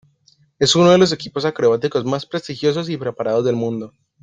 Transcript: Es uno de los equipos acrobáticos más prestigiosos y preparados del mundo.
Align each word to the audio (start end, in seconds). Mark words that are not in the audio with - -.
Es 0.57 0.75
uno 0.75 0.89
de 0.89 0.97
los 0.97 1.11
equipos 1.11 1.45
acrobáticos 1.45 2.05
más 2.05 2.25
prestigiosos 2.25 2.89
y 2.89 2.97
preparados 2.97 3.45
del 3.45 3.55
mundo. 3.55 3.93